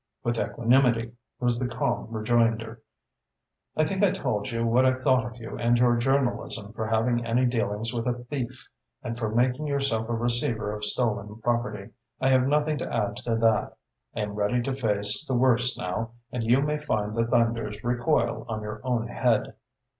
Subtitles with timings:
[0.23, 2.81] "With equanimity," was the calm rejoinder.
[3.77, 7.23] "I think I told you what I thought of you and your journalism for having
[7.23, 8.67] any dealings with a thief
[9.03, 11.91] and for making yourself a receiver of stolen property.
[12.19, 13.77] I have nothing to add to that.
[14.15, 18.47] I am ready to face the worst now and you may find the thunders recoil
[18.49, 19.53] on your own head."